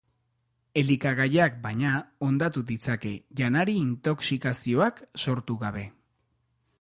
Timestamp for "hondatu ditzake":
2.29-3.13